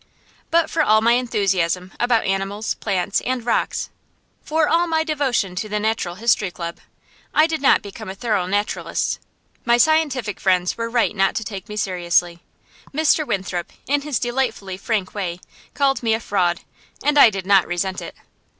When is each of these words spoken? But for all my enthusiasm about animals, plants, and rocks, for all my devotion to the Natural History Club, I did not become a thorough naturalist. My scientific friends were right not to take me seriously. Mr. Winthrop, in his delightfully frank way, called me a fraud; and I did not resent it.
But 0.49 0.67
for 0.67 0.81
all 0.81 0.99
my 0.99 1.11
enthusiasm 1.13 1.91
about 1.99 2.23
animals, 2.25 2.73
plants, 2.73 3.21
and 3.23 3.45
rocks, 3.45 3.91
for 4.41 4.67
all 4.67 4.87
my 4.87 5.03
devotion 5.03 5.53
to 5.57 5.69
the 5.69 5.79
Natural 5.79 6.15
History 6.15 6.49
Club, 6.49 6.77
I 7.35 7.45
did 7.45 7.61
not 7.61 7.83
become 7.83 8.09
a 8.09 8.15
thorough 8.15 8.47
naturalist. 8.47 9.19
My 9.63 9.77
scientific 9.77 10.39
friends 10.39 10.75
were 10.75 10.89
right 10.89 11.15
not 11.15 11.35
to 11.35 11.43
take 11.43 11.69
me 11.69 11.75
seriously. 11.77 12.39
Mr. 12.91 13.27
Winthrop, 13.27 13.71
in 13.87 14.01
his 14.01 14.17
delightfully 14.17 14.75
frank 14.77 15.13
way, 15.13 15.39
called 15.75 16.01
me 16.01 16.15
a 16.15 16.19
fraud; 16.19 16.61
and 17.03 17.15
I 17.15 17.29
did 17.29 17.45
not 17.45 17.67
resent 17.67 18.01
it. 18.01 18.15